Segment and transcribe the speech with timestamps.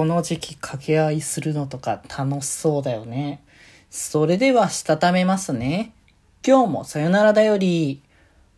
[0.00, 3.42] この時期掛け合いするのとか楽しそうだよね。
[3.90, 5.92] それではしたためますね。
[6.42, 8.00] 今日もさよならだより。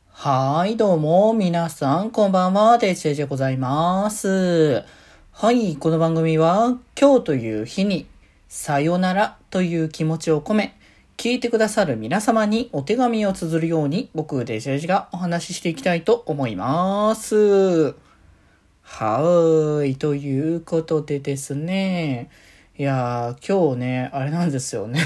[0.08, 4.84] はーい、どうも、皆さん、こんばんは、デジェジでございます。
[5.32, 8.06] はい、この番組は、今日という日に、
[8.49, 10.77] さよならという気持ちを込め、
[11.17, 17.97] 聞いてくださる皆様にお手紙を綴るように、僕、デジェジがお話ししていきたいと思います。
[18.83, 19.96] はーい。
[19.96, 22.28] ということでですね。
[22.77, 25.00] いやー、今日ね、あれなんですよね。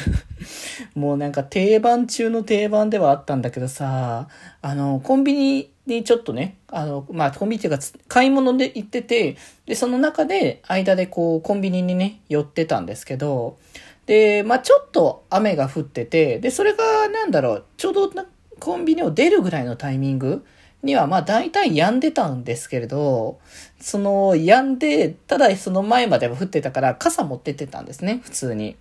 [0.97, 4.29] もうなんか定番中の定番ではあったんだけどさ、
[4.63, 13.59] あの、コンビニにちょっとね、あの、まあ、コンビニっていうか、買い物で行ってて、で、その中で、間でこう、コンビニにね、寄ってたんですけど、
[14.07, 18.11] で、まあ、ちょっと雨が降ってて、で、それが、なんだろう、ちょうど
[18.59, 20.45] コンビニを出るぐらいのタイミング
[20.87, 23.39] にはまあ大体止んでたんですけれど、
[23.81, 28.77] その止んで、ただその前までは降ってたから傘持ってってたんですね、普通に。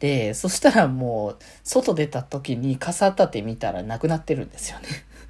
[0.00, 4.88] で、そしたらもう、外出た時に傘立て見たらなくなってるんですよね。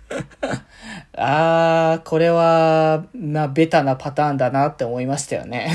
[1.15, 5.71] あー、これは、まあ、ベタなパターンだなって思いましたよね。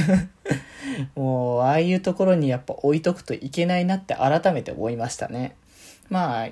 [1.13, 5.55] もう、ああいうところにやっぱ置いとくといけないなって改めて思いましたね。
[6.09, 6.47] まあ、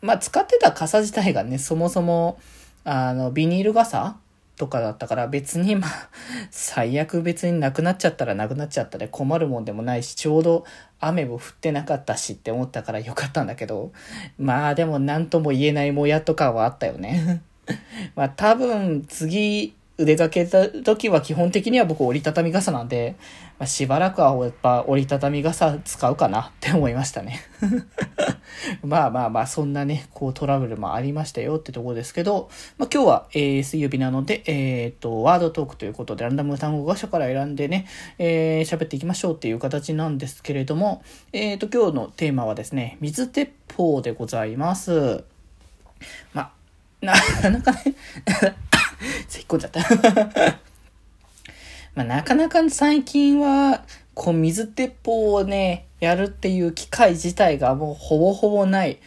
[0.00, 2.38] まあ、使ってた傘自体がね、そもそも、
[2.84, 4.16] あの、ビニール傘
[4.56, 5.90] とかだったから別にまあ、
[6.50, 10.64] 最悪別になくなっちゃったらなくなっちゃったで困るもんでもないし、ちょうど
[11.00, 13.92] 雨も降ってなかったしって思ったからよかったんだけど、
[14.38, 17.42] まあでも何とも言えないもやとかはあったよね。
[18.14, 23.14] まあ多分次腕掛けた時は基本的には僕折りたたみ傘なんで、
[23.60, 27.40] まあ、しばらくはやっぱ折りたたみ傘使うかな って思いましたね。
[28.82, 37.86] まあまあまあ、そんなね、こうトラブルもありましたよってところですけど、まあ今日は、えー、水曜日なので、えー、っと、ワードトークということで、ランダム単語箇所から選んでね、
[38.18, 45.22] えー、喋っていきましょうっていう形なんですけれども、えー、っと、今日のテーマはですね、水鉄砲でございます。
[46.32, 46.52] まあ、
[47.04, 47.94] なか なかね
[49.28, 49.80] 咳込んじゃった
[51.94, 53.84] まあ、なかなか最近は、
[54.14, 58.98] こう、水鉄砲をね、やるっていう機会自体がもうほぼほぼない。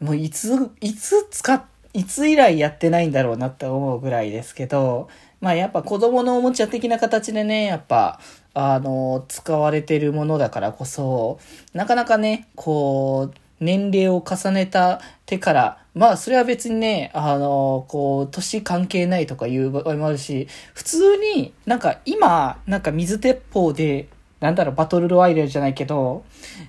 [0.00, 1.62] もういつ、いつ使っ、
[1.92, 5.08] いつ以来やってないんだろうなって思うぐらいですけど、
[5.40, 8.20] まあやっぱ子供のおもちゃ的な形でね、やっぱ、
[8.54, 11.38] あの、使われてるものだからこそ、
[11.72, 24.08] なかなかね、こう、年齢を重ねた手から、まあ、それは別にね、あの、こう、年関係ないとかいう場合もあるし、普通になんか今、なんか水鉄砲で、
[24.40, 26.24] なんだろう、バトルロワイヤルじゃないけど、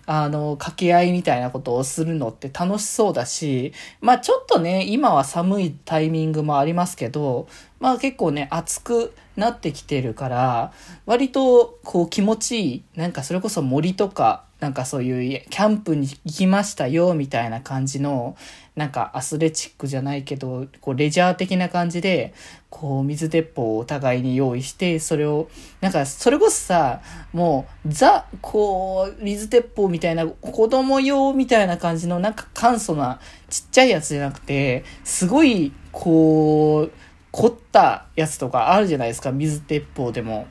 [0.05, 7.49] あの、掛け合いみたいなことをするのって楽しそうだし、まあちょっとね、今は寒いタイミングもありますけど、
[7.81, 10.71] まあ結構ね、暑くなってきてるから、
[11.05, 18.35] 割とこう気持ちいい、なんかそれこそ森とか、なんかそういうキャンプに行きましたよみたいな感じの
[18.75, 22.33] なんかアスレチックじゃないけどこうレジャー的な感じで
[22.69, 25.49] こう水鉄砲をお互いに用意してそれを
[25.81, 27.01] なんかそれこそさ
[27.33, 33.19] もうザこう水鉄砲みたいな子供用みたいな感じのなんか簡素な
[33.49, 36.91] ちっちゃいやつじゃなくてすごいこう
[37.31, 40.47] 凝ったやつとかあるじゃないですか水鉄砲でも。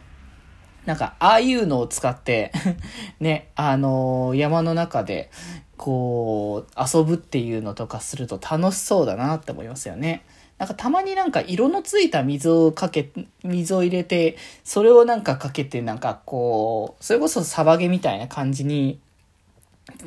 [0.86, 2.52] なんか、ああいうのを使って
[3.20, 5.30] ね、あのー、山の中で、
[5.76, 10.24] こう、遊ぶっていうのとかすると楽しそうだなって思いますよね。
[10.58, 13.10] なんかたまになんか色のついた水をかけ、
[13.42, 18.98] 水を入れて、それをなんかかけてなんかこう、それこそサバゲみたいな感じに、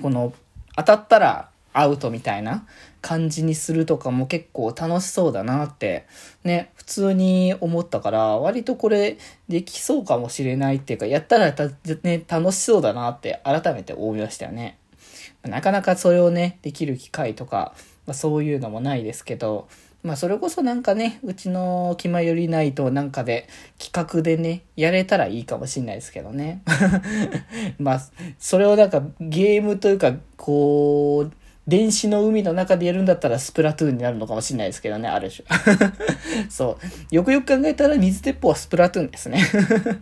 [0.01, 0.33] この、
[0.75, 2.65] 当たったらアウトみたいな
[3.01, 6.05] 感じにするとかも結構楽しそうだなって
[6.43, 9.17] ね、普通に思ったから、割とこれ
[9.47, 11.53] できそうかもしれないっていうか、やったら
[12.03, 14.77] ね、楽しそうだなって改めて思いましたよね。
[15.43, 17.73] なかなかそれをね、できる機会とか、
[18.05, 19.67] まあ、そういうのもないですけど、
[20.01, 23.47] まあそれこそなんかね、うちの気まよりないとなんかで
[23.77, 26.61] 企画でね、やれたらいいかもしんないですけどね。
[27.79, 28.01] まあ、
[28.37, 31.38] それをなんかゲームというか、こう、
[31.69, 35.45] 電子の海の中でやるんだったらスプラトゥーンになるのかもしれないですけどね、ある種。
[36.49, 36.79] そ
[37.11, 37.15] う。
[37.15, 39.43] よくよく考えたら水鉄砲はスプラトゥーンですね。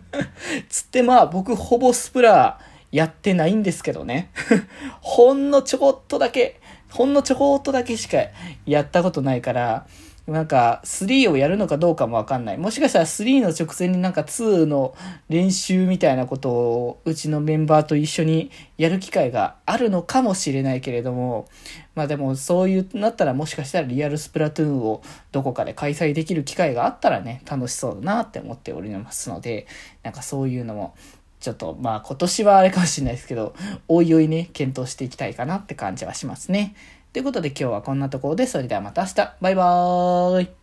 [0.70, 2.58] つってまあ僕ほぼスプラ
[2.90, 4.30] やってないんですけどね。
[5.02, 6.58] ほんのちょこっとだけ、
[6.90, 8.18] ほんのちょこっとだけしか
[8.64, 9.86] やったことないから、
[10.32, 12.58] なんか、3をやるのかどうかもわかんない。
[12.58, 14.94] もしかしたら3の直前になんか2の
[15.30, 21.48] 練習みたいなことをうちのメンバーと一緒にやる機会があるのかもしれないけれども、
[21.94, 25.02] まあでもそういうなったらもしかしたらリアルスプラトゥーンを
[25.32, 29.66] どこかで開催できる機会があったらね、楽しそうだなって思っておりますので、
[30.02, 30.94] なんかそういうのも
[31.40, 33.54] ちょっとまあ今年はあれかもしれないですけど、
[33.88, 36.74] おいおいね、検討していきたいかなって感じはしますね。
[37.18, 39.34] ということで今日はこんなところで、それではまた明日。
[39.40, 40.57] バイバーイ。